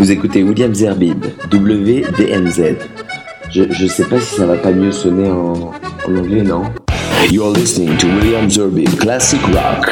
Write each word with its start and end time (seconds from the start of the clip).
Vous 0.00 0.10
écoutez 0.10 0.42
William 0.42 0.74
Zerbib, 0.74 1.26
WDMZ. 1.52 2.76
Je, 3.50 3.64
je 3.70 3.86
sais 3.86 4.06
pas 4.06 4.18
si 4.18 4.34
ça 4.34 4.46
va 4.46 4.56
pas 4.56 4.72
mieux 4.72 4.92
sonner 4.92 5.30
en, 5.30 5.72
anglais, 6.08 6.40
non? 6.40 6.62
You're 7.30 7.52
listening 7.52 7.98
to 7.98 8.06
William 8.06 8.48
Zerbib 8.48 8.88
Classic 8.98 9.42
Rock, 9.48 9.90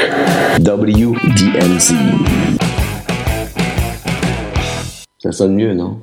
WDMZ. 0.60 1.92
Ça 5.18 5.30
sonne 5.30 5.56
mieux, 5.56 5.74
non? 5.74 6.00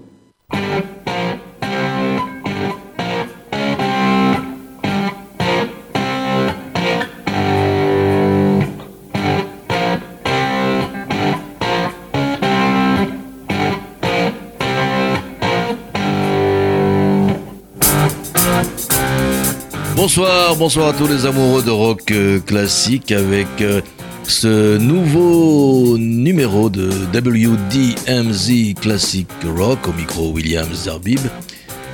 Bonsoir, 20.06 20.56
bonsoir 20.56 20.90
à 20.90 20.94
tous 20.94 21.08
les 21.08 21.26
amoureux 21.26 21.64
de 21.64 21.72
rock 21.72 22.12
euh, 22.12 22.40
classique 22.40 23.12
avec 23.12 23.48
euh, 23.62 23.82
ce 24.24 24.78
nouveau 24.78 25.98
numéro 25.98 26.70
de 26.70 26.92
WDMZ 27.12 28.76
Classic 28.80 29.28
Rock 29.58 29.88
au 29.88 29.94
micro 29.94 30.32
William 30.32 30.72
Zarbib. 30.72 31.22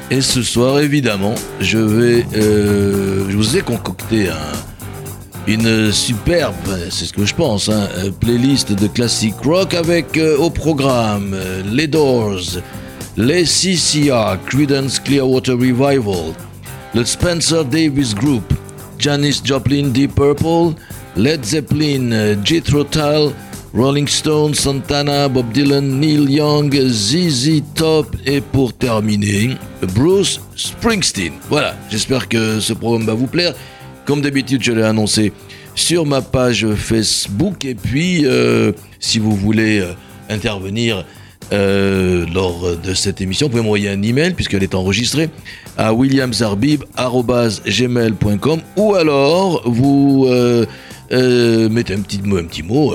Et 0.10 0.20
ce 0.20 0.44
soir, 0.44 0.80
évidemment, 0.82 1.36
je 1.62 1.78
vais, 1.78 2.26
euh, 2.36 3.30
je 3.30 3.38
vous 3.38 3.56
ai 3.56 3.62
concocté 3.62 4.28
une 5.48 5.94
superbe, 5.94 6.54
c'est 6.90 7.06
ce 7.06 7.14
que 7.14 7.26
je 7.26 7.34
pense, 7.34 7.70
hein, 7.70 7.88
playlist 8.20 8.74
de 8.74 8.88
classic 8.88 9.36
rock 9.42 9.74
avec 9.74 10.20
au 10.38 10.50
programme 10.50 11.34
les 11.72 11.88
Doors, 11.88 12.60
les 13.16 13.46
CCR, 13.46 14.38
Creedence 14.48 15.00
Clearwater 15.00 15.54
Revival, 15.54 16.34
le 16.94 17.06
Spencer 17.06 17.64
Davis 17.66 18.14
Group, 18.14 18.44
Janis 18.98 19.42
Joplin 19.44 19.90
Deep 19.90 20.16
Purple, 20.16 20.76
Led 21.16 21.44
Zeppelin, 21.44 22.38
Jethro 22.44 22.84
Tull, 22.84 23.32
Rolling 23.74 24.08
Stone, 24.08 24.54
Santana, 24.54 25.30
Bob 25.30 25.52
Dylan, 25.54 26.00
Neil 26.00 26.30
Young, 26.30 26.74
ZZ 26.74 27.62
Top 27.74 28.16
et 28.26 28.42
pour 28.42 28.74
terminer, 28.74 29.56
Bruce 29.96 30.42
Springsteen. 30.56 31.34
Voilà, 31.50 31.76
j'espère 31.90 32.28
que 32.28 32.60
ce 32.60 32.74
programme 32.74 33.06
va 33.06 33.14
vous 33.14 33.28
plaire. 33.28 33.54
Comme 34.06 34.22
d'habitude, 34.22 34.62
je 34.62 34.74
l'ai 34.74 34.84
annoncé 34.84 35.32
sur 35.74 36.06
ma 36.06 36.22
page 36.22 36.68
Facebook 36.76 37.64
et 37.64 37.76
puis 37.76 38.26
euh, 38.26 38.74
si 39.00 39.20
vous 39.20 39.36
voulez 39.36 39.80
euh, 39.80 39.94
intervenir 40.30 41.06
euh, 41.54 42.26
lors 42.34 42.78
de 42.78 42.94
cette 42.94 43.20
émission. 43.20 43.48
Vous 43.48 43.52
pouvez 43.52 43.64
m'envoyer 43.64 43.90
un 43.90 44.02
email 44.02 44.34
puisqu'elle 44.34 44.64
est 44.64 44.74
enregistrée 44.74 45.30
à 45.78 45.94
williamsarbib.gmail.com 45.94 48.62
ou 48.78 48.96
alors 48.96 49.62
vous 49.66 50.28
euh, 50.30 50.66
euh, 51.12 51.68
mettez 51.68 51.94
un 51.94 52.00
petit 52.00 52.22
mot, 52.22 52.38
un 52.38 52.46
petit 52.46 52.64
mot 52.64 52.94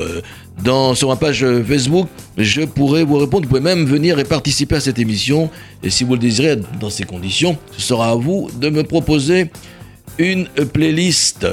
dans, 0.64 0.94
sur 0.94 1.08
ma 1.08 1.16
page 1.16 1.44
Facebook. 1.66 2.08
Je 2.38 2.62
pourrai 2.62 3.04
vous 3.04 3.18
répondre. 3.18 3.42
Vous 3.42 3.50
pouvez 3.50 3.60
même 3.60 3.84
venir 3.84 4.18
et 4.18 4.24
participer 4.24 4.76
à 4.76 4.80
cette 4.80 4.98
émission. 4.98 5.50
Et 5.82 5.90
si 5.90 6.04
vous 6.04 6.14
le 6.14 6.20
désirez, 6.20 6.56
dans 6.80 6.88
ces 6.88 7.04
conditions, 7.04 7.58
ce 7.72 7.82
sera 7.82 8.12
à 8.12 8.14
vous 8.14 8.48
de 8.58 8.70
me 8.70 8.84
proposer 8.84 9.50
une 10.18 10.46
playlist. 10.72 11.46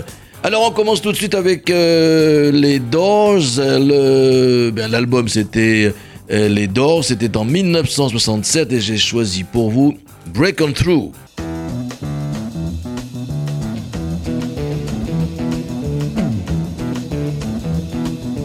Alors 0.45 0.67
on 0.67 0.72
commence 0.72 1.02
tout 1.02 1.12
de 1.12 1.17
suite 1.17 1.36
avec 1.36 1.70
les 1.70 2.80
Doors. 2.80 3.42
Ben, 3.58 4.88
l'album 4.90 5.30
c'était 5.30 5.86
euh, 5.86 5.94
les 6.34 6.67
Doors, 6.67 7.03
c'était 7.03 7.38
en 7.38 7.45
1967 7.45 8.73
et 8.73 8.81
j'ai 8.81 8.98
choisi 8.98 9.44
pour 9.44 9.70
vous 9.70 9.95
Break 10.34 10.62
On 10.62 10.72
Through. 10.72 11.12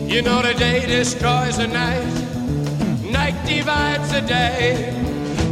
You 0.06 0.22
know 0.22 0.42
the 0.42 0.54
day 0.58 0.84
destroys 0.86 1.56
the 1.56 1.68
night, 1.68 2.04
night 3.10 3.34
divides 3.46 4.10
the 4.12 4.20
day. 4.20 4.92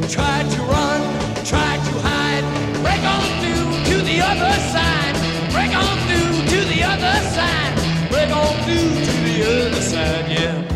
Try 0.09 0.43
to 0.43 0.63
run, 0.65 1.01
try 1.45 1.79
to 1.79 1.93
hide, 2.03 2.45
break 2.83 3.03
on 3.03 3.23
through 3.41 3.95
to 3.95 4.03
the 4.03 4.21
other 4.21 4.53
side, 4.75 5.17
break 5.53 5.75
on 5.75 5.97
through 6.09 6.45
to 6.51 6.65
the 6.69 6.83
other 6.83 7.17
side, 7.33 8.11
break 8.11 8.31
on 8.31 8.55
through 8.65 9.05
to 9.07 9.13
the 9.25 9.69
other 9.69 9.81
side, 9.81 10.31
yeah. 10.31 10.76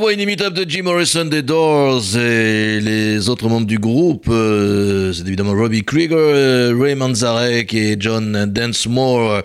Voix 0.00 0.14
inimitable 0.14 0.56
de 0.56 0.68
Jim 0.68 0.84
Morrison 0.84 1.26
des 1.26 1.42
Doors 1.42 2.16
et 2.16 2.80
les 2.80 3.28
autres 3.28 3.50
membres 3.50 3.66
du 3.66 3.78
groupe, 3.78 4.28
euh, 4.30 5.12
c'est 5.12 5.26
évidemment 5.26 5.52
Robbie 5.52 5.84
Krieger, 5.84 6.16
euh, 6.16 6.74
Ray 6.74 6.94
Manzarek 6.94 7.74
et 7.74 7.96
John 8.00 8.46
Densmore. 8.46 9.42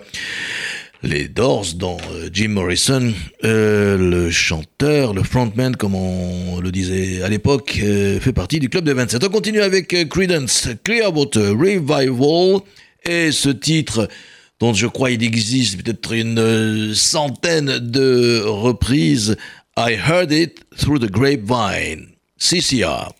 Les 1.02 1.28
Doors, 1.28 1.66
dont 1.74 1.98
euh, 2.10 2.30
Jim 2.32 2.48
Morrison, 2.48 3.12
le 3.42 4.30
chanteur, 4.30 5.12
le 5.12 5.22
frontman, 5.22 5.76
comme 5.76 5.94
on 5.94 6.58
le 6.58 6.72
disait 6.72 7.22
à 7.22 7.28
l'époque, 7.28 7.78
fait 8.20 8.32
partie 8.32 8.58
du 8.58 8.70
club 8.70 8.84
de 8.84 8.94
27. 8.94 9.24
On 9.24 9.28
continue 9.28 9.60
avec 9.60 10.08
Credence 10.08 10.68
Clearwater 10.84 11.50
Revival 11.50 12.60
et 13.04 13.30
ce 13.30 13.50
titre 13.50 14.08
dont 14.58 14.72
je 14.72 14.86
crois 14.86 15.10
il 15.10 15.22
existe 15.22 15.82
peut-être 15.82 16.14
une 16.14 16.94
centaine 16.94 17.78
de 17.78 18.42
reprises 18.42 19.36
I 19.78 19.96
heard 19.96 20.32
it 20.32 20.64
through 20.74 21.00
the 21.00 21.10
grapevine. 21.10 22.16
CCR. 22.38 23.12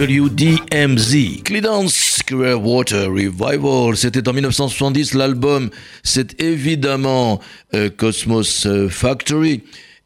WDMZ, 0.00 1.42
Clearwater 1.44 2.58
Water 2.58 3.06
Revival. 3.10 3.94
C'était 3.98 4.26
en 4.26 4.32
1970. 4.32 5.12
L'album, 5.12 5.68
c'est 6.02 6.40
évidemment 6.40 7.38
euh, 7.74 7.90
Cosmos 7.94 8.64
euh, 8.64 8.88
Factory. 8.88 9.60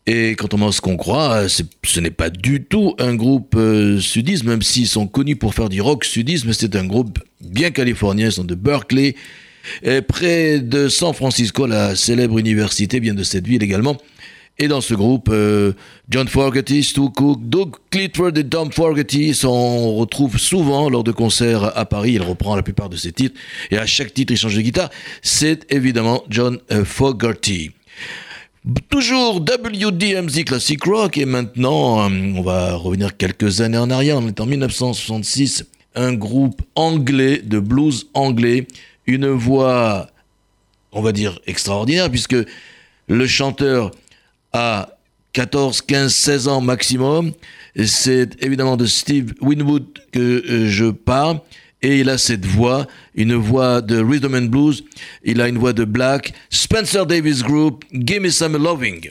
Et 0.09 0.35
contrairement 0.35 0.69
à 0.69 0.73
ce 0.73 0.81
qu'on 0.81 0.97
croit, 0.97 1.49
ce 1.49 2.01
n'est 2.01 2.11
pas 2.11 2.29
du 2.29 2.65
tout 2.65 2.97
un 2.99 3.15
groupe 3.15 3.55
euh, 3.57 4.01
sudiste, 4.01 4.43
même 4.43 4.63
s'ils 4.63 4.89
sont 4.89 5.07
connus 5.07 5.37
pour 5.37 5.55
faire 5.55 5.69
du 5.69 5.81
rock 5.81 6.05
sudiste, 6.05 6.45
mais 6.45 6.55
c'est 6.55 6.75
un 6.75 6.87
groupe 6.87 7.21
bien 7.41 7.71
californien, 7.71 8.27
ils 8.27 8.33
sont 8.33 8.43
de 8.43 8.57
Berkeley, 8.57 9.15
et 9.83 10.03
près 10.03 10.59
de 10.59 10.89
San 10.89 11.15
Francisco, 11.15 11.67
la 11.67 11.95
célèbre 11.97 12.39
université 12.39 13.01
vient 13.01 13.15
de 13.15 13.23
cette 13.23 13.47
ville 13.47 13.63
également. 13.63 13.97
Et 14.59 14.69
dans 14.69 14.81
ce 14.81 14.95
groupe, 14.95 15.31
euh, 15.33 15.73
John 16.09 16.29
Fogerty, 16.29 16.85
Stu 16.85 17.11
Cook, 17.11 17.41
Doug 17.43 17.75
Clifford 17.91 18.37
et 18.37 18.45
Tom 18.45 18.71
Fogerty, 18.71 19.37
on 19.45 19.97
retrouve 19.97 20.39
souvent 20.39 20.89
lors 20.89 21.03
de 21.03 21.11
concerts 21.11 21.77
à 21.77 21.85
Paris. 21.87 22.13
Il 22.13 22.23
reprend 22.23 22.55
la 22.55 22.63
plupart 22.63 22.89
de 22.89 22.97
ses 22.97 23.11
titres 23.11 23.39
et 23.73 23.79
à 23.79 23.87
chaque 23.87 24.15
titre, 24.15 24.33
il 24.33 24.37
change 24.37 24.55
de 24.55 24.61
guitare. 24.61 24.91
C'est 25.23 25.73
évidemment 25.73 26.23
John 26.31 26.61
euh, 26.71 26.85
Fogerty. 26.85 27.73
Toujours 28.89 29.41
WDMZ 29.41 30.45
Classic 30.45 30.83
Rock 30.85 31.19
et 31.19 31.25
maintenant, 31.25 32.09
euh, 32.09 32.33
on 32.37 32.43
va 32.43 32.77
revenir 32.77 33.17
quelques 33.17 33.61
années 33.61 33.77
en 33.77 33.91
arrière. 33.91 34.19
On 34.19 34.29
est 34.29 34.41
en 34.41 34.47
1966, 34.47 35.65
un 35.97 36.13
groupe 36.15 36.63
anglais 36.77 37.43
de 37.45 37.59
blues 37.59 38.07
anglais, 38.15 38.69
une 39.09 39.27
voix, 39.27 40.07
on 40.93 41.03
va 41.03 41.11
dire 41.11 41.41
extraordinaire 41.49 42.09
puisque 42.09 42.37
le 43.09 43.27
chanteur 43.27 43.91
à 44.55 44.97
14, 45.35 45.83
15, 45.83 46.15
16 46.15 46.49
ans 46.49 46.61
maximum. 46.61 47.33
C'est 47.85 48.43
évidemment 48.43 48.77
de 48.77 48.87
Steve 48.87 49.35
Winwood 49.43 49.85
que 50.13 50.21
euh, 50.21 50.69
je 50.71 50.87
parle. 50.87 51.41
Et 51.83 52.01
il 52.01 52.09
a 52.09 52.17
cette 52.17 52.47
voix, 52.47 52.87
une 53.15 53.35
voix 53.35 53.83
de 53.83 54.01
rhythm 54.01 54.35
and 54.35 54.47
blues. 54.47 54.85
Il 55.23 55.43
a 55.43 55.49
une 55.49 55.59
voix 55.59 55.75
de 55.75 55.85
black. 55.85 56.33
Spencer 56.49 57.05
Davis 57.05 57.43
Group, 57.43 57.85
Give 57.93 58.23
Me 58.23 58.31
Some 58.31 58.57
Loving. 58.57 59.11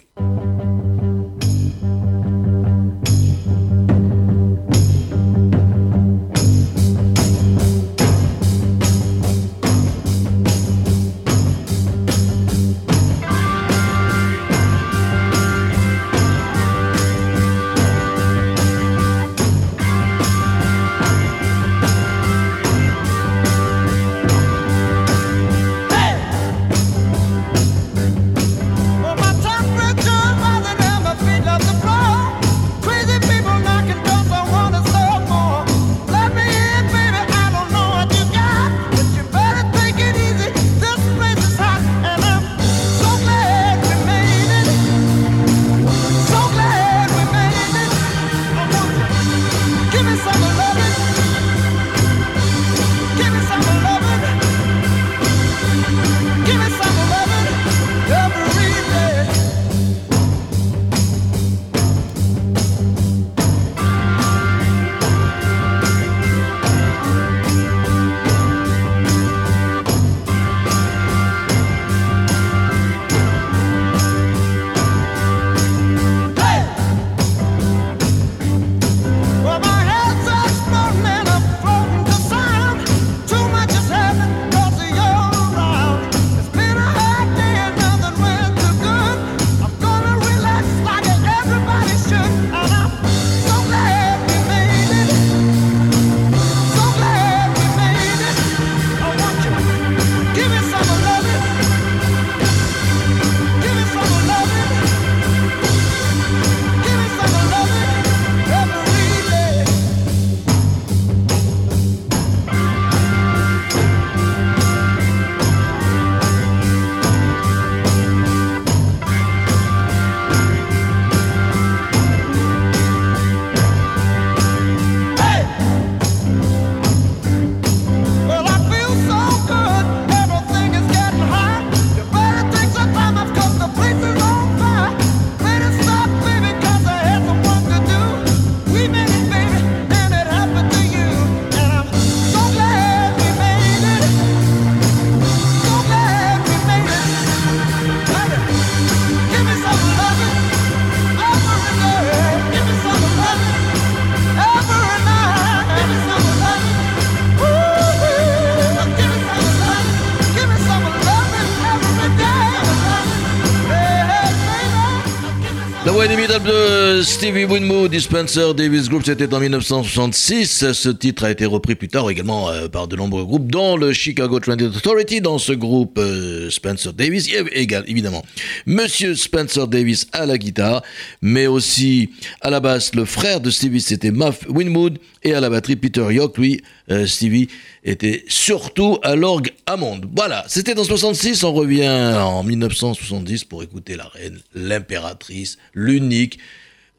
Stevie 167.23 167.45
Winwood, 167.45 167.89
Dispenser 167.89 168.53
Davis 168.53 168.89
Group, 168.89 169.03
c'était 169.05 169.33
en 169.33 169.39
1966. 169.39 170.73
Ce 170.73 170.89
titre 170.89 171.23
a 171.23 171.31
été 171.31 171.45
repris 171.45 171.73
plus 171.73 171.87
tard 171.87 172.09
également 172.09 172.49
euh, 172.49 172.67
par 172.67 172.89
de 172.89 172.97
nombreux 172.97 173.23
groupes, 173.23 173.49
dont 173.49 173.77
le 173.77 173.93
Chicago 173.93 174.41
Transit 174.41 174.75
Authority. 174.75 175.21
Dans 175.21 175.37
ce 175.37 175.53
groupe, 175.53 175.97
euh, 175.99 176.49
Spencer 176.49 176.91
Davis, 176.91 177.29
égal, 177.53 177.85
évidemment, 177.87 178.25
Monsieur 178.65 179.15
Spencer 179.15 179.69
Davis 179.69 180.05
à 180.11 180.25
la 180.25 180.37
guitare, 180.37 180.83
mais 181.21 181.47
aussi 181.47 182.09
à 182.41 182.49
la 182.49 182.59
basse, 182.59 182.93
le 182.93 183.05
frère 183.05 183.39
de 183.39 183.51
Stevie, 183.51 183.79
c'était 183.79 184.11
Muff 184.11 184.45
Winwood, 184.49 184.99
et 185.23 185.33
à 185.33 185.39
la 185.39 185.49
batterie, 185.49 185.77
Peter 185.77 186.05
York, 186.11 186.37
lui, 186.37 186.61
euh, 186.91 187.07
Stevie, 187.07 187.47
était 187.85 188.25
surtout 188.27 188.97
à 189.01 189.15
l'orgue 189.15 189.53
Hammond. 189.65 190.01
Voilà, 190.13 190.43
c'était 190.49 190.77
en 190.77 190.83
66, 190.83 191.45
on 191.45 191.53
revient 191.53 191.87
en 191.87 192.43
1970 192.43 193.45
pour 193.45 193.63
écouter 193.63 193.95
la 193.95 194.07
reine, 194.07 194.39
l'impératrice, 194.53 195.57
l'unique. 195.73 196.37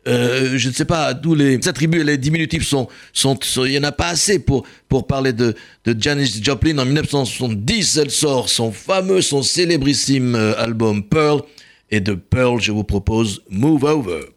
Euh, 0.07 0.59
je 0.59 0.69
ne 0.69 0.75
sais 0.75 0.85
pas, 0.85 1.15
tous 1.15 1.35
les 1.35 1.67
attributs 1.67 2.01
et 2.01 2.05
les 2.05 2.19
diminutifs 2.19 2.67
sont, 2.67 2.89
sont, 3.13 3.39
il 3.65 3.71
n'y 3.71 3.79
en 3.79 3.85
a 3.85 3.93
pas 3.93 4.09
assez 4.09 4.39
pour, 4.39 4.67
pour 4.89 5.07
parler 5.07 5.33
de, 5.33 5.55
de 5.85 5.97
Janis 5.99 6.41
Joplin. 6.43 6.77
En 6.79 6.85
1970, 6.85 7.97
elle 7.97 8.11
sort 8.11 8.49
son 8.49 8.71
fameux, 8.71 9.23
son 9.23 9.43
célébrissime 9.43 10.35
euh, 10.35 10.59
album 10.59 11.03
Pearl. 11.03 11.43
Et 11.91 12.01
de 12.01 12.15
Pearl, 12.15 12.61
je 12.61 12.73
vous 12.73 12.85
propose 12.85 13.43
Move 13.49 13.85
Over. 13.85 14.34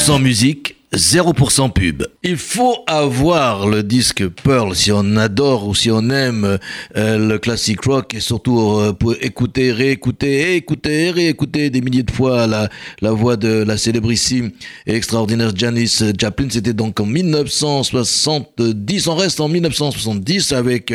100% 0.00 0.22
musique, 0.22 0.76
0% 0.94 1.74
pub. 1.74 2.04
Il 2.22 2.38
faut 2.38 2.78
avoir 2.86 3.68
le 3.68 3.82
disque 3.82 4.26
Pearl 4.28 4.74
si 4.74 4.90
on 4.92 5.16
adore 5.16 5.68
ou 5.68 5.74
si 5.74 5.90
on 5.90 6.08
aime 6.08 6.58
euh, 6.96 7.18
le 7.18 7.38
classic 7.38 7.84
rock 7.84 8.14
et 8.14 8.20
surtout 8.20 8.58
euh, 8.58 8.94
pour 8.94 9.14
écouter, 9.20 9.72
réécouter, 9.72 10.56
écouter, 10.56 11.10
réécouter 11.10 11.68
des 11.68 11.82
milliers 11.82 12.02
de 12.02 12.10
fois 12.10 12.46
la, 12.46 12.70
voix 13.12 13.36
de 13.36 13.62
la 13.62 13.76
célébrissime 13.76 14.52
et 14.86 14.94
extraordinaire 14.94 15.54
Janis 15.54 16.02
Joplin. 16.18 16.48
C'était 16.48 16.72
donc 16.72 16.98
en 16.98 17.04
1970. 17.04 19.06
On 19.06 19.16
reste 19.16 19.40
en 19.40 19.48
1970 19.48 20.52
avec 20.52 20.94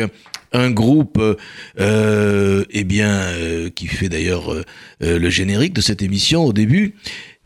un 0.52 0.70
groupe 0.72 1.22
euh, 1.78 2.64
eh 2.70 2.84
bien 2.84 3.10
euh, 3.10 3.70
qui 3.70 3.86
fait 3.86 4.08
d'ailleurs 4.08 4.52
le 5.00 5.30
générique 5.30 5.74
de 5.74 5.80
cette 5.80 6.02
émission 6.02 6.44
au 6.44 6.52
début 6.52 6.96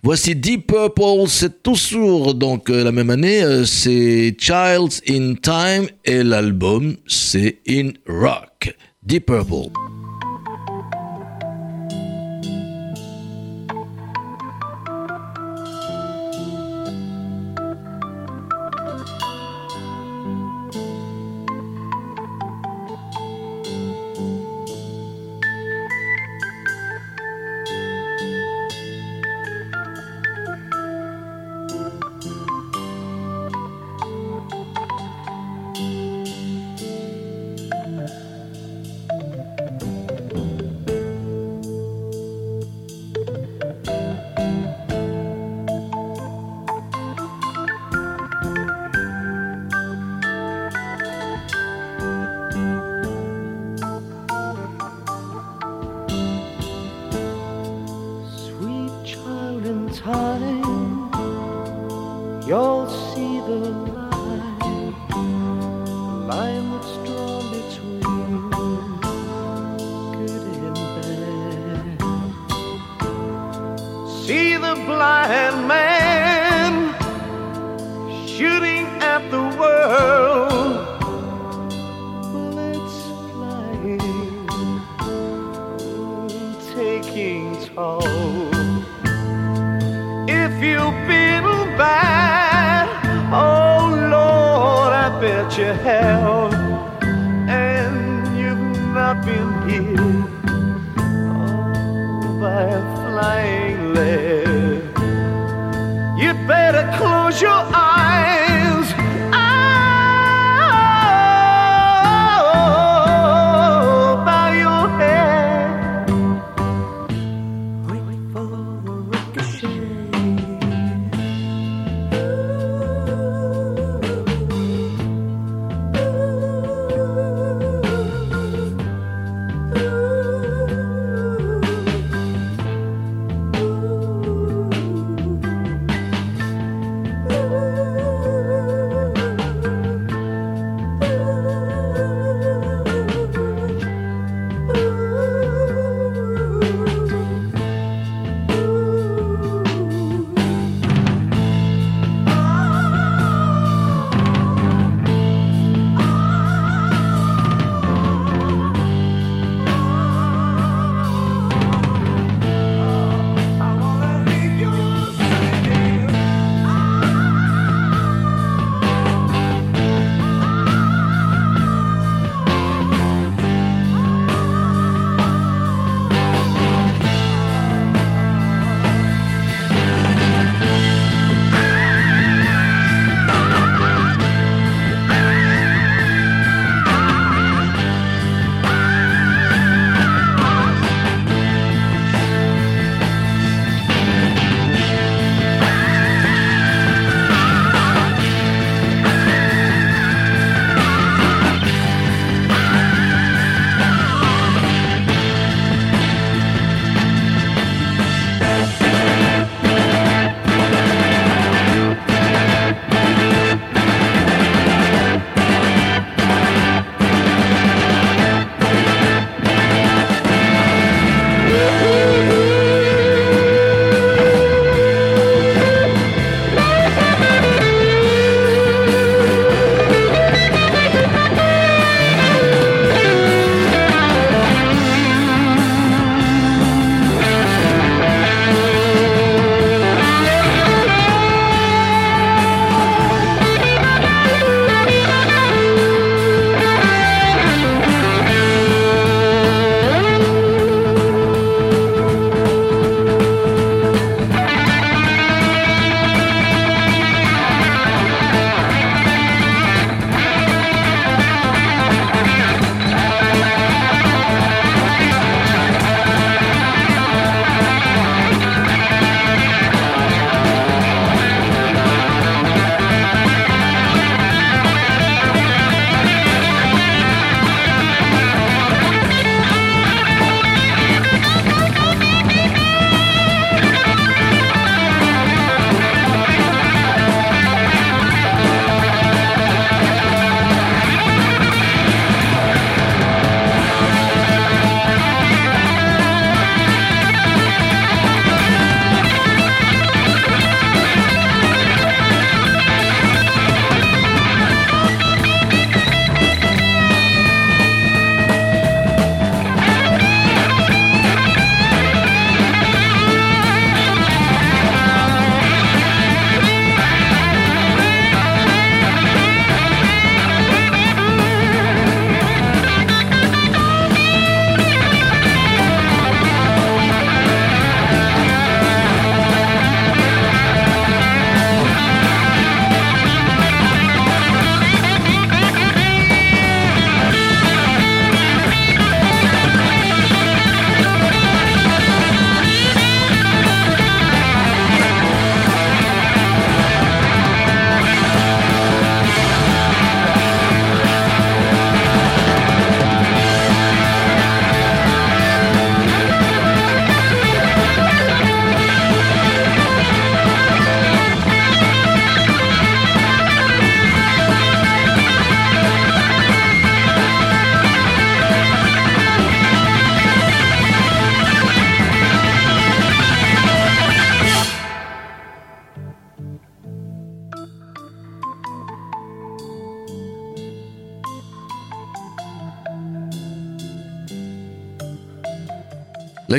Voici 0.02 0.34
Deep 0.34 0.66
Purple, 0.68 1.28
c'est 1.28 1.62
toujours 1.62 2.34
donc 2.34 2.70
euh, 2.70 2.84
la 2.84 2.90
même 2.90 3.10
année, 3.10 3.42
euh, 3.42 3.66
c'est 3.66 4.34
Child's 4.38 5.02
in 5.06 5.34
Time 5.34 5.88
et 6.06 6.22
l'album 6.22 6.96
c'est 7.06 7.58
In 7.68 7.90
Rock. 8.08 8.74
Deep 9.02 9.26
Purple. 9.26 9.99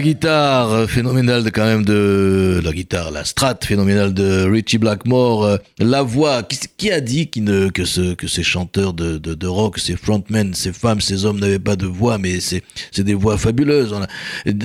La 0.01 0.07
guitare 0.07 0.89
phénoménale 0.89 1.43
de, 1.43 1.51
quand 1.51 1.63
même 1.63 1.85
de 1.85 2.59
la 2.63 2.71
guitare, 2.71 3.11
la 3.11 3.23
strat 3.23 3.59
phénoménale 3.63 4.15
de 4.15 4.49
Richie 4.49 4.79
Blackmore, 4.79 5.45
euh, 5.45 5.57
la 5.77 6.01
voix. 6.01 6.41
Qui, 6.77 6.89
a 6.91 6.99
dit 7.01 7.29
que, 7.29 7.69
que 7.69 8.27
ces 8.27 8.41
chanteurs 8.41 8.93
de, 8.93 9.19
de, 9.19 9.47
rock, 9.47 9.77
ces 9.77 9.95
frontmen, 9.95 10.55
ces 10.55 10.73
femmes, 10.73 11.01
ces 11.01 11.25
hommes 11.25 11.39
n'avaient 11.39 11.59
pas 11.59 11.75
de 11.75 11.85
voix, 11.85 12.17
mais 12.17 12.39
c'est 12.39 12.63
des 12.97 13.13
voix 13.13 13.37
fabuleuses. 13.37 13.93
On 13.93 14.03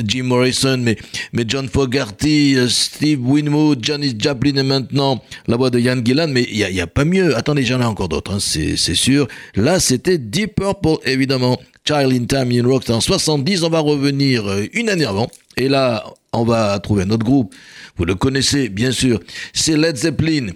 Jim 0.06 0.22
Morrison, 0.22 0.78
mais 0.78 0.96
mais 1.34 1.44
John 1.46 1.68
Fogerty, 1.68 2.56
euh, 2.56 2.70
Steve 2.70 3.20
Winwood, 3.20 3.84
Janis 3.84 4.16
Joplin 4.18 4.56
et 4.56 4.62
maintenant 4.62 5.22
la 5.48 5.58
voix 5.58 5.68
de 5.68 5.78
Ian 5.78 6.02
Gillan. 6.02 6.28
Mais 6.28 6.46
il 6.50 6.56
y 6.56 6.64
a, 6.64 6.70
y 6.70 6.80
a, 6.80 6.86
pas 6.86 7.04
mieux. 7.04 7.36
Attendez, 7.36 7.62
j'en 7.62 7.82
ai 7.82 7.84
encore 7.84 8.08
d'autres, 8.08 8.32
hein, 8.32 8.38
c'est 8.40 8.94
sûr. 8.94 9.28
Là, 9.54 9.80
c'était 9.80 10.16
Deep 10.16 10.54
Purple 10.54 10.96
évidemment. 11.04 11.58
Child 11.86 12.12
in 12.12 12.24
Time 12.26 12.50
in 12.50 12.66
Rock, 12.66 12.90
en 12.90 13.00
70. 13.00 13.62
On 13.62 13.70
va 13.70 13.78
revenir 13.78 14.46
euh, 14.46 14.66
une 14.72 14.88
année 14.88 15.04
avant. 15.04 15.28
Et 15.56 15.68
là, 15.68 16.04
on 16.32 16.44
va 16.44 16.78
trouver 16.80 17.04
un 17.04 17.10
autre 17.10 17.24
groupe. 17.24 17.54
Vous 17.96 18.04
le 18.04 18.14
connaissez, 18.14 18.68
bien 18.68 18.90
sûr. 18.90 19.20
C'est 19.52 19.76
Led 19.76 19.96
Zeppelin 19.96 20.48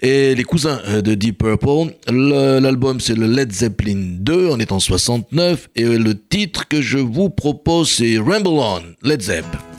et 0.00 0.34
les 0.34 0.44
cousins 0.44 0.80
euh, 0.86 1.02
de 1.02 1.14
Deep 1.14 1.38
Purple. 1.38 1.92
L'album, 2.08 3.00
c'est 3.00 3.16
le 3.16 3.26
Led 3.26 3.52
Zeppelin 3.52 4.16
2. 4.20 4.48
On 4.52 4.58
est 4.58 4.72
en 4.72 4.80
69. 4.80 5.68
Et 5.74 5.84
le 5.84 6.18
titre 6.18 6.68
que 6.68 6.80
je 6.80 6.98
vous 6.98 7.30
propose, 7.30 7.90
c'est 7.90 8.18
Ramble 8.18 8.48
On, 8.48 8.82
Led 9.02 9.20
Zeppelin. 9.20 9.75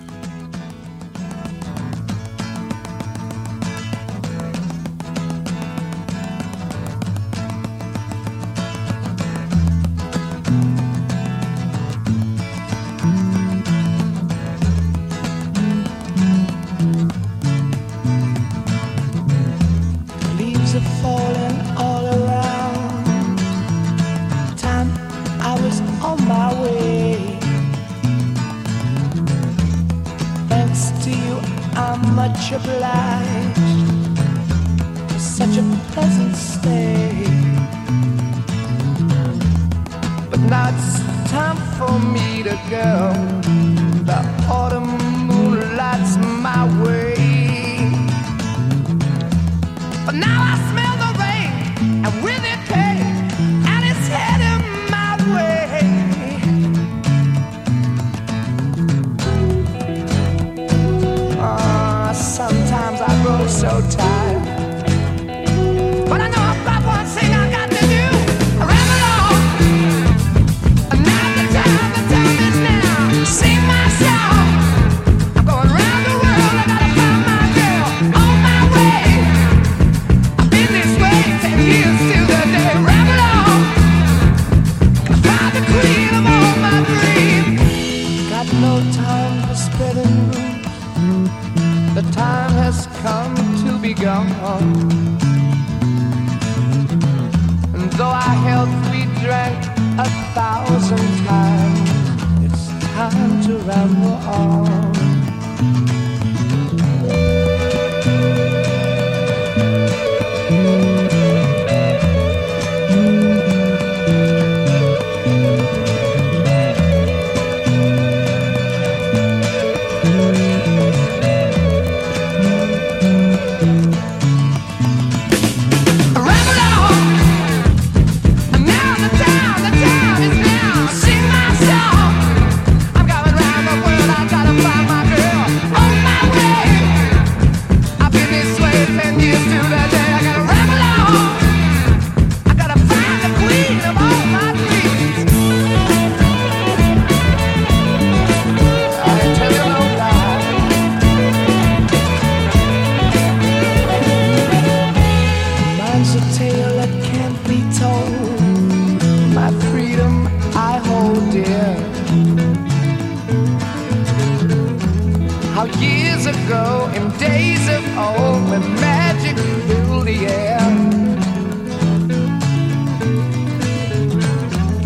Years 165.76 166.26
ago, 166.26 166.90
in 166.96 167.10
days 167.18 167.68
of 167.70 167.84
old, 167.98 168.50
when 168.50 168.62
magic 168.82 169.38
filled 169.68 170.06
the 170.06 170.26
air. 170.26 170.60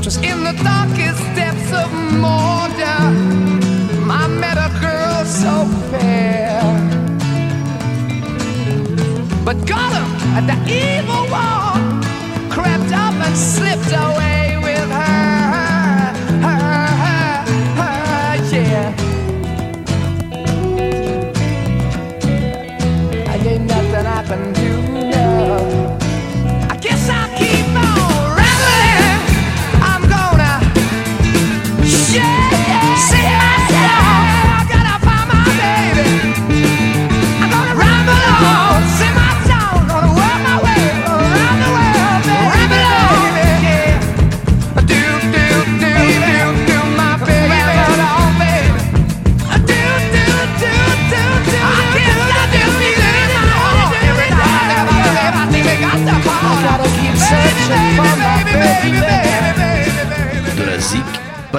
Just 0.02 0.24
in 0.24 0.44
the 0.44 0.54
darkest 0.64 1.24
depths 1.36 1.72
of 1.72 1.90
Mordor, 2.24 3.08
I 4.10 4.28
met 4.28 4.58
a 4.58 4.70
girl 4.82 5.24
so 5.26 5.66
fair. 5.92 6.62
But 9.46 9.58
Gollum, 9.70 10.10
at 10.38 10.46
the 10.52 10.58
evil 10.68 11.24
wall, 11.32 11.78
crept 12.50 12.92
up 12.92 13.16
and 13.26 13.38
slipped 13.38 13.92
away. 13.92 14.31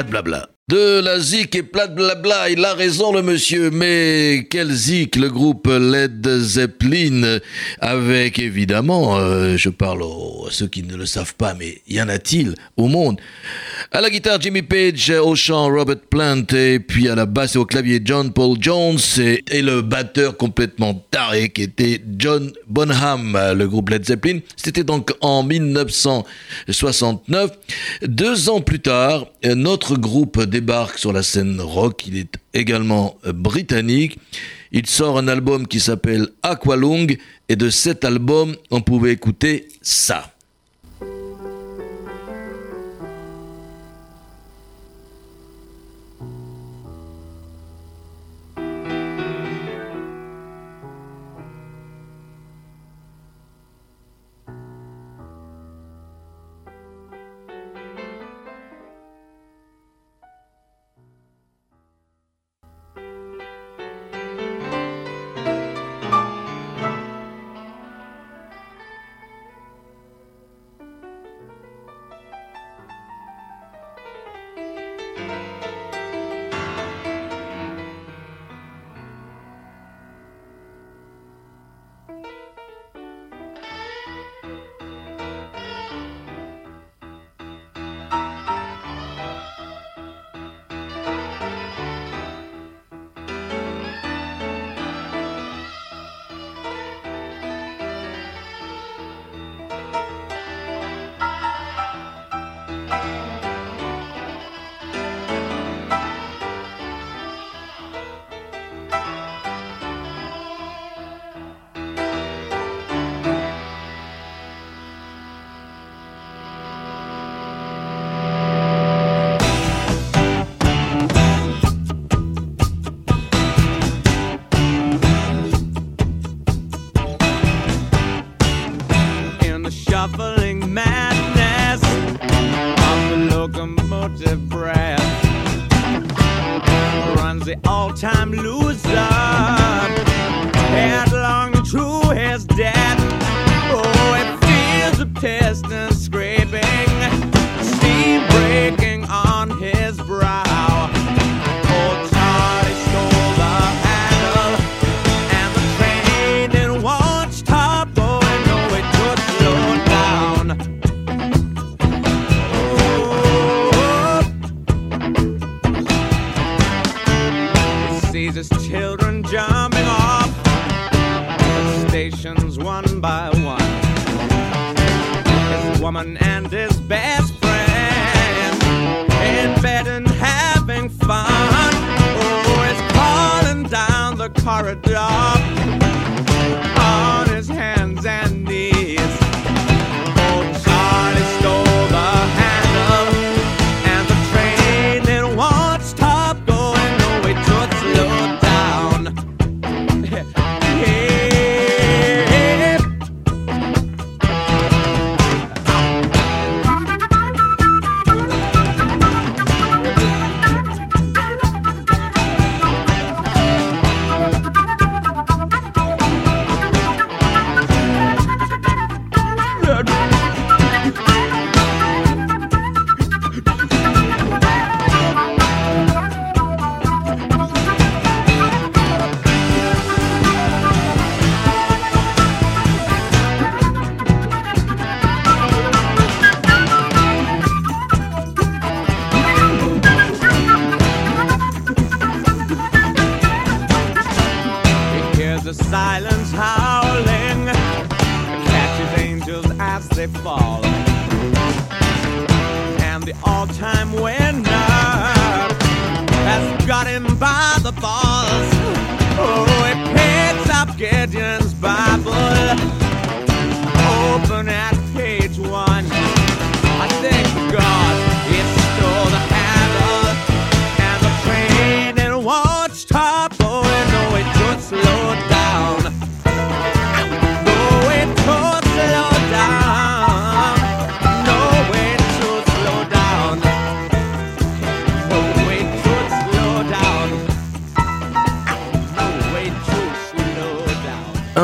pas 0.03 0.07
de 0.07 0.11
blabla 0.11 0.52
de 0.73 1.01
la 1.01 1.19
zik 1.19 1.55
et 1.55 1.63
plat 1.63 1.87
blabla. 1.87 2.49
Il 2.49 2.65
a 2.65 2.73
raison, 2.73 3.13
le 3.13 3.21
monsieur. 3.21 3.71
Mais 3.71 4.47
quel 4.49 4.73
zik, 4.73 5.17
le 5.17 5.29
groupe 5.29 5.69
Led 5.69 6.27
Zeppelin, 6.27 7.41
avec 7.79 8.39
évidemment, 8.39 9.19
euh, 9.19 9.59
je 9.59 9.69
parle 9.69 10.03
à 10.03 10.51
ceux 10.51 10.69
qui 10.69 10.83
ne 10.83 10.97
le 10.97 11.05
savent 11.05 11.35
pas, 11.35 11.53
mais 11.53 11.83
y 11.87 12.01
en 12.01 12.09
a-t-il 12.09 12.55
au 12.79 12.89
monde? 12.89 13.21
À 13.91 14.01
la 14.01 14.09
guitare, 14.09 14.41
Jimmy 14.41 14.63
Page, 14.63 15.11
au 15.11 15.35
chant, 15.35 15.67
Robert 15.67 16.01
Plant, 16.09 16.47
et 16.55 16.79
puis 16.79 17.11
à 17.11 17.17
la 17.17 17.27
basse 17.27 17.57
et 17.57 17.59
au 17.59 17.67
clavier, 17.67 18.01
John 18.03 18.33
Paul 18.33 18.57
Jones, 18.59 18.97
et, 19.19 19.45
et 19.51 19.61
le 19.61 19.83
batteur 19.83 20.39
complètement 20.39 20.95
taré 21.11 21.51
qui 21.51 21.65
était 21.65 22.01
John 22.17 22.51
Bonham, 22.67 23.39
le 23.55 23.69
groupe 23.69 23.91
Led 23.91 24.07
Zeppelin. 24.07 24.39
C'était 24.57 24.85
donc 24.85 25.13
en 25.21 25.43
1969. 25.43 27.51
Deux 28.05 28.49
ans 28.49 28.63
plus 28.63 28.81
tard, 28.81 29.27
notre 29.45 29.97
groupe 29.97 30.43
des 30.45 30.62
débarque 30.63 30.97
sur 30.97 31.13
la 31.13 31.25
scène 31.25 31.61
rock. 31.61 32.07
Il 32.07 32.17
est 32.17 32.37
également 32.55 33.19
euh, 33.27 33.33
britannique. 33.33 34.19
Il 34.71 34.87
sort 34.87 35.19
un 35.19 35.27
album 35.27 35.67
qui 35.67 35.81
s'appelle 35.81 36.29
Aqualung 36.45 37.17
et 37.49 37.57
de 37.57 37.69
cet 37.69 38.05
album, 38.05 38.55
on 38.71 38.81
pouvait 38.81 39.13
écouter 39.13 39.67
ça. 39.83 40.33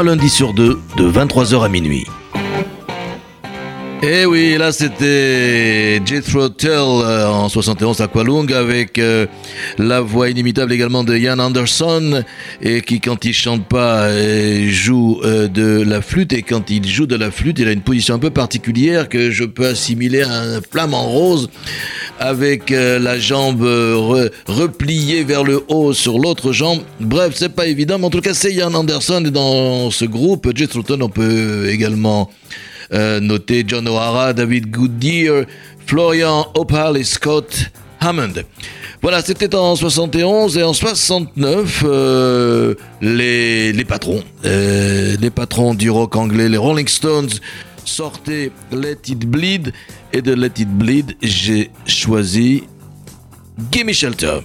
Lundi 0.09 0.31
sur 0.31 0.55
deux, 0.55 0.79
de 0.97 1.11
23h 1.11 1.66
à 1.66 1.68
minuit. 1.68 2.07
Et 4.01 4.21
eh 4.23 4.27
oui, 4.27 4.57
là 4.57 4.73
c'était 4.73 6.01
Jethro 6.07 6.49
Tull 6.49 6.71
euh, 6.71 7.29
en 7.29 7.51
71 7.51 8.01
à 8.01 8.07
Qualung 8.07 8.51
avec 8.53 8.99
euh, 8.99 9.27
la 9.77 10.01
voix 10.01 10.31
inimitable 10.31 10.73
également 10.73 11.05
de 11.05 11.14
Ian 11.14 11.38
Anderson 11.40 12.23
et 12.62 12.81
qui 12.81 13.01
quand 13.01 13.25
il 13.25 13.35
chante 13.35 13.66
pas 13.66 14.05
euh, 14.05 14.68
joue 14.71 15.21
de 15.25 15.83
la 15.83 16.01
flûte 16.01 16.33
et 16.33 16.42
quand 16.42 16.71
il 16.71 16.87
joue 16.87 17.07
de 17.07 17.16
la 17.16 17.33
flûte 17.33 17.59
il 17.59 17.66
a 17.66 17.73
une 17.73 17.83
position 17.83 18.14
un 18.14 18.21
peu 18.21 18.31
particulière 18.31 19.09
que 19.09 19.33
je 19.33 19.44
peux 19.44 19.66
assimiler 19.66 20.23
à 20.23 20.33
un 20.33 20.61
flamant 20.62 21.03
rose 21.03 21.51
avec 22.18 22.70
la 22.70 23.18
jambe 23.18 23.62
repliée 24.46 25.24
vers 25.24 25.44
le 25.44 25.62
haut 25.68 25.92
sur 25.92 26.18
l'autre 26.18 26.52
jambe. 26.52 26.81
Bref, 27.00 27.35
c'est 27.37 27.54
pas 27.54 27.66
évident, 27.66 27.98
mais 27.98 28.07
en 28.07 28.11
tout 28.11 28.20
cas 28.20 28.35
c'est 28.35 28.52
Ian 28.52 28.74
Anderson 28.74 29.22
et 29.26 29.31
dans 29.31 29.90
ce 29.90 30.04
groupe 30.04 30.57
Jethro 30.57 30.83
Tull 30.83 31.02
on 31.02 31.09
peut 31.09 31.68
également 31.70 32.31
euh, 32.92 33.20
noté 33.20 33.64
John 33.66 33.87
O'Hara, 33.87 34.33
David 34.33 34.70
Goodyear, 34.70 35.44
Florian 35.87 36.46
Opal 36.54 36.96
et 36.96 37.04
Scott 37.04 37.70
Hammond. 38.00 38.33
Voilà, 39.02 39.20
c'était 39.22 39.54
en 39.54 39.76
71 39.76 40.57
et 40.57 40.62
en 40.62 40.72
69, 40.72 41.85
euh, 41.85 42.74
les, 43.02 43.72
les, 43.72 43.85
patrons, 43.85 44.24
euh, 44.44 45.16
les 45.20 45.31
patrons 45.31 45.74
du 45.74 45.90
rock 45.90 46.16
anglais, 46.16 46.48
les 46.48 46.56
Rolling 46.56 46.88
Stones, 46.88 47.29
sortaient 47.88 48.52
Let 48.70 49.08
It 49.08 49.26
Bleed 49.26 49.72
et 50.12 50.22
de 50.22 50.34
Let 50.34 50.52
It 50.58 50.68
Bleed, 50.68 51.16
j'ai 51.22 51.70
choisi 51.86 52.64
Gimme 53.72 53.92
Shelter. 53.92 54.40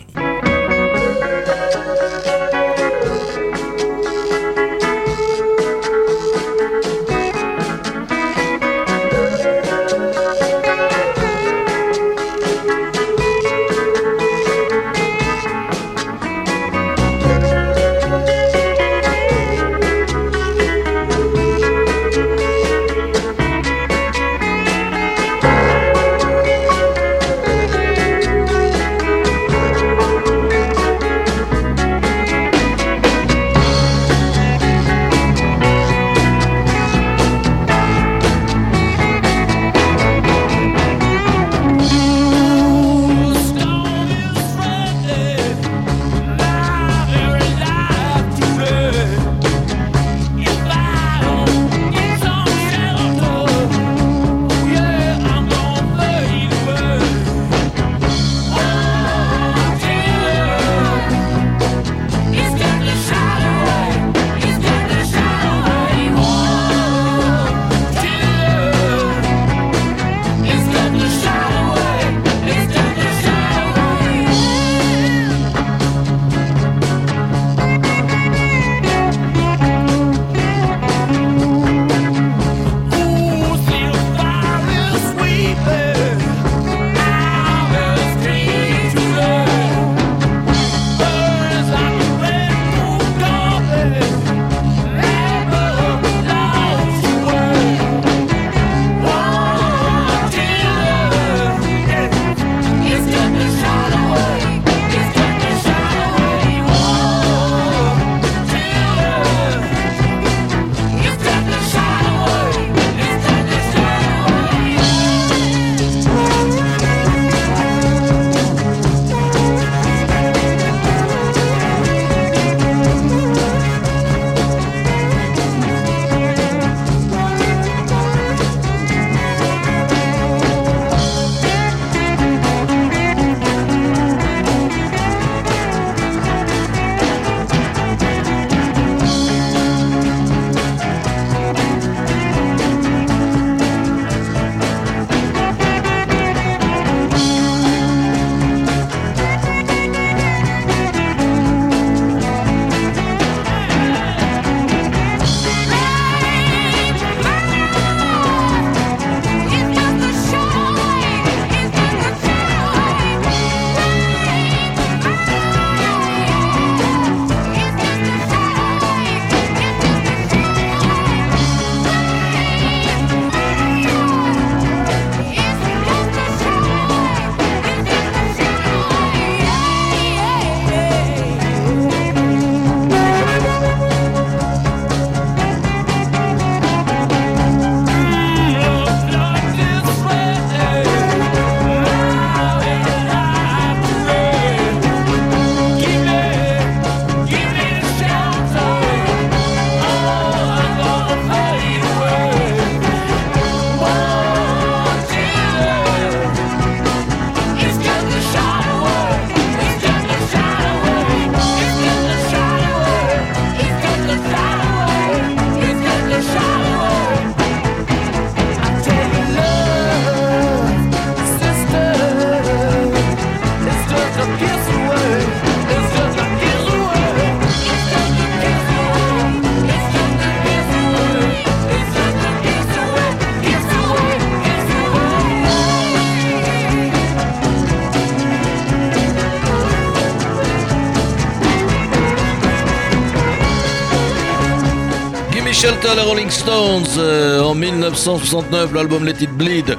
Stones, 246.34 246.84
euh, 246.97 247.41
en 247.41 247.53
1969, 247.53 248.73
l'album 248.73 249.05
Let 249.05 249.21
It 249.21 249.29
Bleed. 249.29 249.77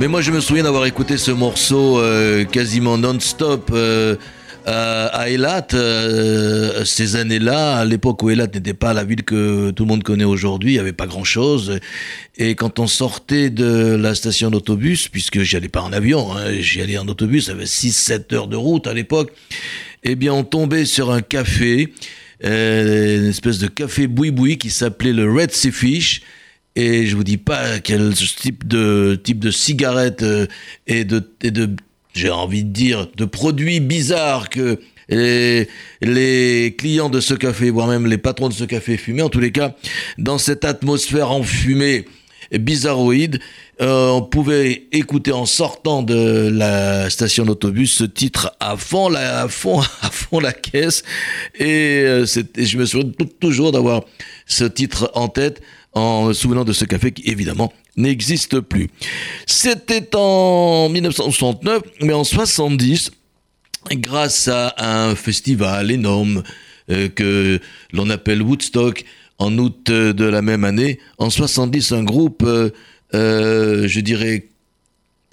Mais 0.00 0.08
moi, 0.08 0.22
je 0.22 0.32
me 0.32 0.40
souviens 0.40 0.64
d'avoir 0.64 0.86
écouté 0.86 1.16
ce 1.16 1.30
morceau 1.30 2.00
euh, 2.00 2.44
quasiment 2.44 2.98
non-stop 2.98 3.70
euh, 3.72 4.16
à 4.66 5.30
Eilat, 5.30 5.68
ces 6.84 7.16
années-là, 7.16 7.76
à 7.78 7.84
l'époque 7.84 8.22
où 8.24 8.30
Eilat 8.30 8.48
n'était 8.48 8.74
pas 8.74 8.92
la 8.92 9.04
ville 9.04 9.22
que 9.22 9.70
tout 9.70 9.84
le 9.84 9.88
monde 9.88 10.02
connaît 10.02 10.24
aujourd'hui, 10.24 10.72
il 10.72 10.74
n'y 10.74 10.80
avait 10.80 10.92
pas 10.92 11.06
grand-chose. 11.06 11.78
Et 12.36 12.56
quand 12.56 12.80
on 12.80 12.88
sortait 12.88 13.50
de 13.50 13.94
la 13.94 14.16
station 14.16 14.50
d'autobus, 14.50 15.08
puisque 15.08 15.42
j'y 15.42 15.56
allais 15.56 15.68
pas 15.68 15.82
en 15.82 15.92
avion, 15.92 16.36
hein, 16.36 16.54
j'y 16.58 16.80
allais 16.80 16.98
en 16.98 17.06
autobus, 17.06 17.46
ça 17.46 17.52
avait 17.52 17.64
6-7 17.64 18.34
heures 18.34 18.48
de 18.48 18.56
route 18.56 18.86
à 18.88 18.94
l'époque, 18.94 19.32
eh 20.02 20.16
bien, 20.16 20.32
on 20.32 20.44
tombait 20.44 20.86
sur 20.86 21.12
un 21.12 21.22
café 21.22 21.92
euh, 22.44 23.18
une 23.18 23.26
espèce 23.26 23.58
de 23.58 23.66
café 23.66 24.06
boui-boui 24.06 24.58
qui 24.58 24.70
s'appelait 24.70 25.12
le 25.12 25.30
Red 25.30 25.52
Sea 25.52 25.72
Fish. 25.72 26.22
Et 26.76 27.06
je 27.06 27.16
vous 27.16 27.24
dis 27.24 27.36
pas 27.36 27.78
quel 27.78 28.14
type 28.14 28.66
de, 28.66 29.20
type 29.22 29.38
de 29.38 29.50
cigarette 29.50 30.22
euh, 30.22 30.46
et 30.86 31.04
de, 31.04 31.22
et 31.42 31.50
de 31.50 31.70
j'ai 32.14 32.30
envie 32.30 32.64
de 32.64 32.70
dire, 32.70 33.08
de 33.16 33.24
produits 33.24 33.80
bizarres 33.80 34.48
que 34.48 34.80
les, 35.08 35.68
les, 36.00 36.74
clients 36.78 37.10
de 37.10 37.20
ce 37.20 37.34
café, 37.34 37.70
voire 37.70 37.88
même 37.88 38.06
les 38.06 38.18
patrons 38.18 38.48
de 38.48 38.54
ce 38.54 38.64
café 38.64 38.96
fumaient. 38.96 39.22
En 39.22 39.28
tous 39.28 39.40
les 39.40 39.52
cas, 39.52 39.74
dans 40.18 40.38
cette 40.38 40.64
atmosphère 40.64 41.30
enfumée, 41.30 42.06
bizarroïde, 42.52 43.40
euh, 43.80 44.10
on 44.10 44.22
pouvait 44.22 44.86
écouter 44.92 45.32
en 45.32 45.46
sortant 45.46 46.02
de 46.02 46.48
la 46.52 47.10
station 47.10 47.44
d'autobus 47.44 47.92
ce 47.92 48.04
titre 48.04 48.54
à 48.60 48.76
fond 48.76 49.08
la, 49.08 49.42
à 49.42 49.48
fond, 49.48 49.80
à 50.02 50.10
fond 50.10 50.38
la 50.38 50.52
caisse. 50.52 51.02
Et, 51.58 52.02
euh, 52.04 52.24
je 52.56 52.78
me 52.78 52.84
souviens 52.84 53.10
toujours 53.40 53.72
d'avoir 53.72 54.02
ce 54.46 54.64
titre 54.64 55.10
en 55.14 55.28
tête 55.28 55.60
en 55.92 56.26
me 56.26 56.32
souvenant 56.32 56.64
de 56.64 56.72
ce 56.72 56.84
café 56.84 57.12
qui 57.12 57.28
évidemment 57.28 57.72
n'existe 57.96 58.60
plus. 58.60 58.90
C'était 59.46 60.14
en 60.14 60.88
1969, 60.88 61.82
mais 62.00 62.12
en 62.12 62.24
70, 62.24 63.10
grâce 63.92 64.48
à 64.48 64.74
un 64.78 65.14
festival 65.14 65.90
énorme 65.90 66.42
euh, 66.90 67.08
que 67.08 67.60
l'on 67.92 68.10
appelle 68.10 68.42
Woodstock, 68.42 69.04
en 69.38 69.58
août 69.58 69.90
de 69.90 70.24
la 70.24 70.42
même 70.42 70.62
année, 70.62 71.00
en 71.18 71.28
70, 71.28 71.92
un 71.92 72.04
groupe 72.04 72.44
je 73.14 74.00
dirais, 74.00 74.44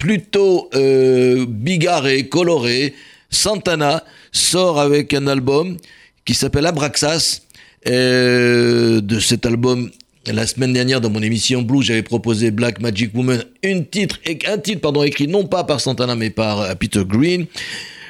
plutôt 0.02 0.68
euh, 0.74 1.46
bigarré, 1.48 2.28
coloré, 2.28 2.92
Santana 3.30 4.02
sort 4.32 4.80
avec 4.80 5.14
un 5.14 5.28
album 5.28 5.76
qui 6.24 6.34
s'appelle 6.34 6.66
Abraxas. 6.66 7.42
Euh, 7.86 9.00
de 9.00 9.20
cet 9.20 9.46
album, 9.46 9.90
la 10.26 10.46
semaine 10.48 10.72
dernière 10.72 11.00
dans 11.00 11.10
mon 11.10 11.22
émission 11.22 11.62
Blue, 11.62 11.82
j'avais 11.82 12.02
proposé 12.02 12.50
Black 12.50 12.80
Magic 12.80 13.14
Woman, 13.14 13.44
un 13.64 13.82
titre, 13.82 14.18
un 14.48 14.58
titre 14.58 14.80
pardon, 14.80 15.04
écrit 15.04 15.28
non 15.28 15.46
pas 15.46 15.62
par 15.62 15.80
Santana 15.80 16.16
mais 16.16 16.30
par 16.30 16.76
Peter 16.78 17.04
Green. 17.06 17.46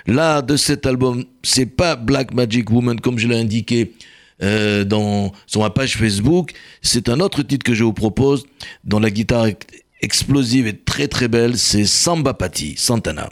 Là, 0.06 0.40
de 0.40 0.56
cet 0.56 0.86
album, 0.86 1.24
c'est 1.42 1.66
pas 1.66 1.94
Black 1.96 2.32
Magic 2.32 2.70
Woman 2.70 3.00
comme 3.00 3.18
je 3.18 3.28
l'ai 3.28 3.38
indiqué 3.38 3.92
euh, 4.42 4.84
dans, 4.84 5.32
sur 5.46 5.60
ma 5.60 5.70
page 5.70 5.96
Facebook. 5.96 6.52
C'est 6.82 7.08
un 7.08 7.20
autre 7.20 7.42
titre 7.42 7.64
que 7.64 7.74
je 7.74 7.84
vous 7.84 7.92
propose, 7.92 8.44
dont 8.84 9.00
la 9.00 9.10
guitare 9.10 9.46
explosive 10.00 10.66
est 10.66 10.84
très 10.84 11.08
très 11.08 11.28
belle, 11.28 11.56
c'est 11.56 11.84
Samba 11.84 12.34
Pati, 12.34 12.74
Santana. 12.76 13.28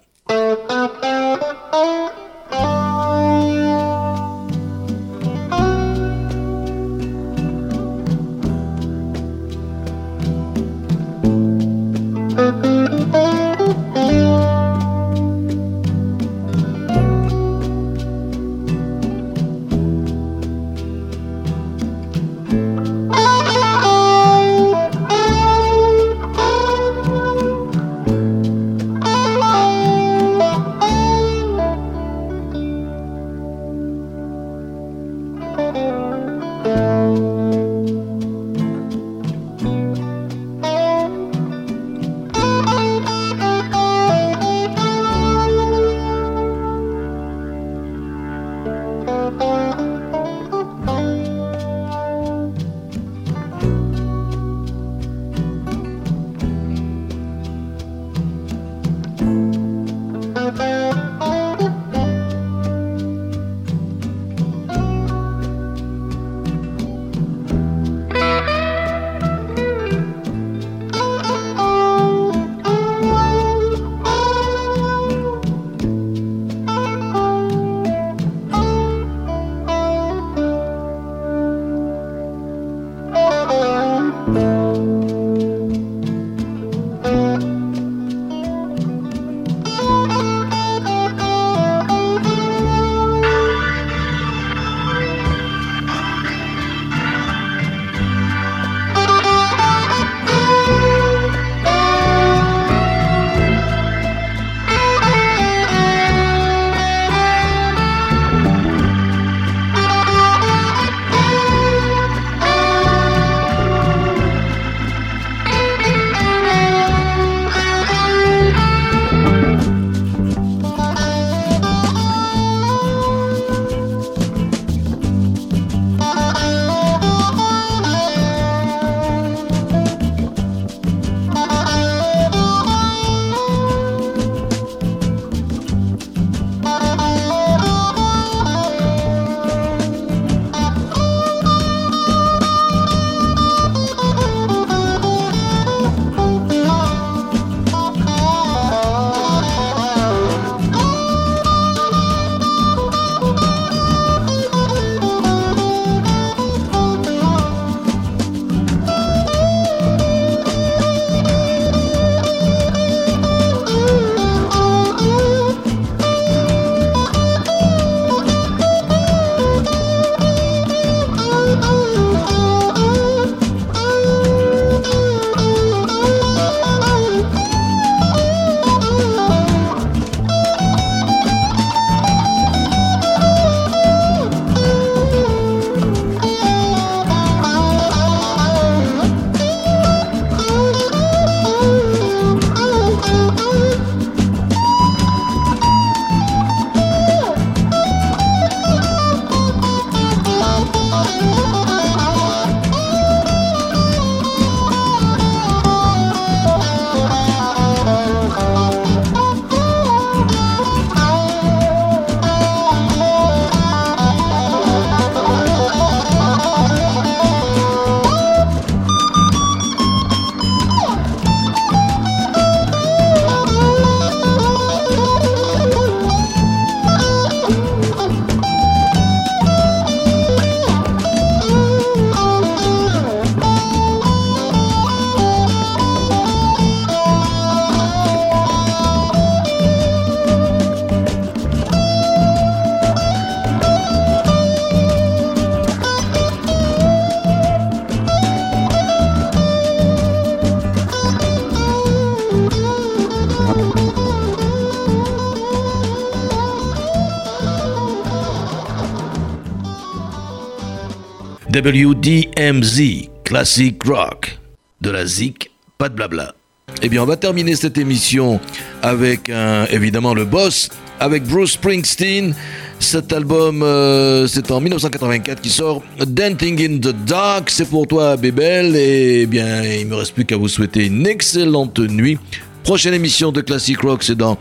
WDMZ, 261.52 263.08
Classic 263.24 263.82
Rock. 263.82 264.38
De 264.80 264.90
la 264.90 265.04
Zic, 265.04 265.50
pas 265.78 265.88
de 265.88 265.94
blabla. 265.96 266.32
Eh 266.80 266.88
bien, 266.88 267.02
on 267.02 267.06
va 267.06 267.16
terminer 267.16 267.56
cette 267.56 267.76
émission 267.76 268.38
avec 268.82 269.28
un, 269.28 269.66
évidemment 269.66 270.14
le 270.14 270.24
boss, 270.24 270.68
avec 271.00 271.24
Bruce 271.24 271.52
Springsteen. 271.52 272.36
Cet 272.78 273.12
album, 273.12 273.64
euh, 273.64 274.28
c'est 274.28 274.52
en 274.52 274.60
1984 274.60 275.40
qui 275.40 275.50
sort 275.50 275.82
Dancing 275.98 276.62
in 276.62 276.78
the 276.78 276.94
Dark. 277.04 277.50
C'est 277.50 277.68
pour 277.68 277.88
toi, 277.88 278.16
Bébel. 278.16 278.76
Et 278.76 279.22
eh 279.22 279.26
bien, 279.26 279.64
il 279.64 279.88
me 279.88 279.96
reste 279.96 280.14
plus 280.14 280.24
qu'à 280.24 280.36
vous 280.36 280.48
souhaiter 280.48 280.86
une 280.86 281.04
excellente 281.04 281.80
nuit. 281.80 282.18
Prochaine 282.62 282.94
émission 282.94 283.32
de 283.32 283.40
Classic 283.40 283.78
Rock, 283.80 284.04
c'est 284.04 284.16
dans 284.16 284.38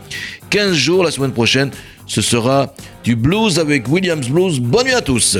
15 0.50 0.74
jours. 0.74 1.02
La 1.02 1.10
semaine 1.10 1.32
prochaine, 1.32 1.72
ce 2.06 2.22
sera 2.22 2.72
du 3.02 3.16
blues 3.16 3.58
avec 3.58 3.88
Williams 3.88 4.28
Blues. 4.28 4.60
Bonne 4.60 4.86
nuit 4.86 4.94
à 4.94 5.00
tous. 5.00 5.38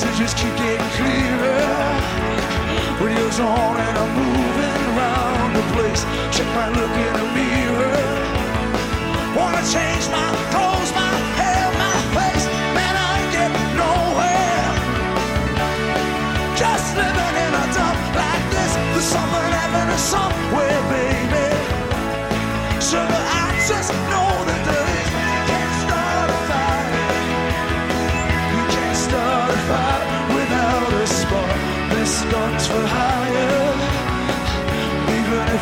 messages 0.00 0.32
keep 0.32 0.54
getting 0.56 0.90
clearer. 0.96 1.60
Radio's 3.04 3.38
on 3.40 3.76
and 3.76 3.98
I'm 3.98 4.10
moving 4.16 4.80
around 4.96 5.52
the 5.52 5.64
place. 5.74 6.02
Check 6.34 6.48
my 6.56 6.68
look 6.68 6.94
in 7.04 7.12
the 7.20 7.26
mirror. 7.36 8.00
Wanna 9.36 9.62
change 9.68 10.04
my 10.08 10.28
clothes, 10.52 10.90
my 10.96 11.12
hair, 11.40 11.68
my 11.84 11.96
face. 12.16 12.46
Man, 12.76 12.94
I 12.96 13.10
ain't 13.20 13.32
getting 13.36 13.70
nowhere. 13.76 14.68
Just 16.56 16.86
living 16.96 17.34
in 17.44 17.52
a 17.62 17.64
dump 17.76 18.00
like 18.16 18.44
this. 18.54 18.72
There's 18.92 19.04
something 19.04 19.48
happening 19.52 19.98
somewhere. 19.98 20.69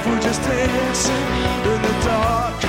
fool 0.03 0.19
just 0.21 0.43
dancing 0.43 1.27
in 1.73 1.83
the 1.83 1.95
dark. 2.07 2.61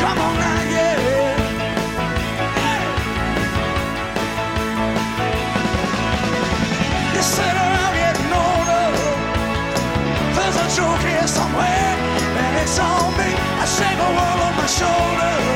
Come 0.00 0.18
on 0.18 0.34
now, 0.38 0.62
yeah. 0.74 1.36
Getting 7.94 8.32
older. 8.32 8.88
There's 10.36 10.56
a 10.64 10.66
joke 10.76 11.02
here 11.10 11.28
somewhere, 11.28 11.94
and 12.44 12.56
it's 12.62 12.78
on 12.78 13.12
me. 13.18 13.30
I 13.62 13.66
shake 13.76 13.98
the 13.98 14.10
world 14.16 14.40
on 14.46 14.54
my 14.56 14.66
shoulders. 14.66 15.51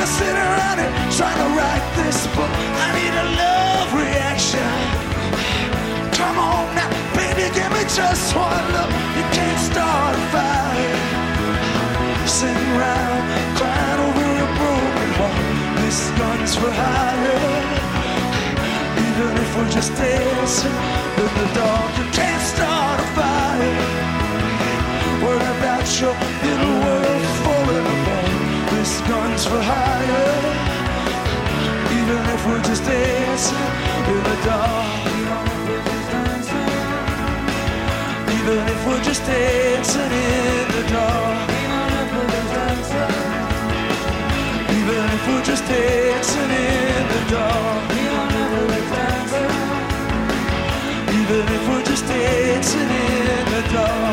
gonna 0.00 0.12
sit 0.12 0.34
around 0.34 0.78
and 0.80 1.12
try 1.12 1.28
to 1.28 1.46
write 1.56 1.86
this 2.00 2.26
book. 2.32 2.52
I 2.84 2.88
need 2.96 3.12
a 3.12 3.26
love 3.36 3.88
reaction. 3.92 4.70
Come 6.16 6.38
on 6.38 6.64
now, 6.74 6.88
baby, 7.12 7.52
give 7.52 7.70
me 7.76 7.84
just 7.84 8.34
one 8.34 8.64
look. 8.72 8.90
You 9.16 9.24
can't 9.36 9.60
start 9.60 10.16
a 10.16 10.22
fire. 10.32 10.96
Sitting 12.24 12.70
around, 12.80 13.20
crying 13.60 14.00
over 14.08 14.28
a 14.40 14.48
broken 14.56 15.10
heart. 15.20 15.36
This 15.84 16.00
gun's 16.16 16.54
for 16.56 16.72
hire. 16.72 17.60
Even 19.04 19.32
if 19.36 19.50
we're 19.56 19.68
just 19.68 19.92
dancing 19.96 20.76
in 21.20 21.30
the 21.40 21.48
dark, 21.60 21.90
you 21.98 22.06
can't 22.16 22.44
start 22.54 23.00
a 23.00 23.08
fire. 23.18 23.76
Worry 25.22 25.48
about 25.58 25.84
your 26.00 26.16
little 26.44 26.74
world 26.84 27.19
just 28.90 29.06
guns 29.06 29.44
for 29.46 29.60
hire. 29.62 30.36
Even 31.98 32.22
if 32.34 32.40
we're 32.46 32.62
just 32.70 32.84
dancing 32.84 33.66
in 34.14 34.22
the 34.30 34.36
dark. 34.46 35.06
Even 38.36 38.62
if 38.74 38.80
we're 38.86 39.04
just 39.10 39.22
dancing 39.26 40.12
in 40.26 40.66
the 40.76 40.84
dark. 40.90 41.50
Even 44.78 45.04
if 45.16 45.22
we're 45.28 45.44
just 45.50 45.64
dancing 45.66 46.50
in 46.66 47.02
the 47.14 47.22
dark. 47.34 47.90
Even 51.20 51.44
if 51.56 51.62
we're 51.68 51.86
just 51.90 52.04
dancing 52.06 52.90
in 53.06 53.44
the 53.54 53.62
dark. 53.72 54.09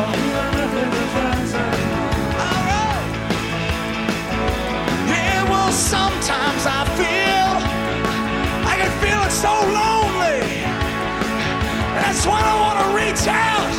why 12.28 12.40
I 12.44 12.54
want 12.64 12.76
to 12.84 12.88
reach 13.00 13.24
out 13.26 13.72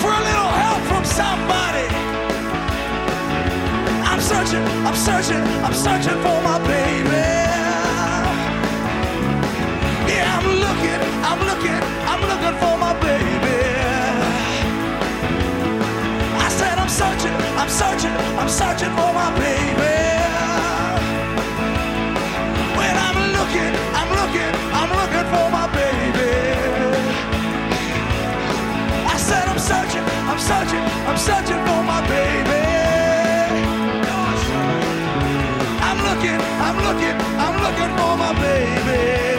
for 0.00 0.10
a 0.14 0.22
little 0.28 0.52
help 0.62 0.80
from 0.90 1.04
somebody. 1.04 1.86
I'm 4.10 4.20
searching, 4.20 4.64
I'm 4.86 4.94
searching, 4.94 5.42
I'm 5.66 5.74
searching 5.74 6.18
for 6.24 6.38
my 6.46 6.58
baby. 6.62 7.26
Yeah, 10.12 10.38
I'm 10.38 10.48
looking, 10.64 11.00
I'm 11.28 11.40
looking, 11.50 11.80
I'm 12.10 12.22
looking 12.30 12.56
for 12.62 12.74
my 12.78 12.94
baby. 13.02 13.58
I 16.46 16.48
said 16.58 16.78
I'm 16.78 16.92
searching, 17.00 17.34
I'm 17.60 17.68
searching, 17.68 18.14
I'm 18.40 18.48
searching 18.48 18.92
for 18.98 19.10
my 19.12 19.28
baby. 19.38 20.11
searching, 29.72 30.04
I'm 30.30 30.38
searching, 30.38 30.84
I'm 31.08 31.16
searching 31.16 31.60
for 31.66 31.80
my 31.92 32.00
baby. 32.12 32.62
I'm 35.88 35.98
looking, 36.08 36.38
I'm 36.66 36.78
looking, 36.86 37.16
I'm 37.44 37.56
looking 37.64 37.92
for 37.98 38.12
my 38.22 38.32
baby. 38.44 39.31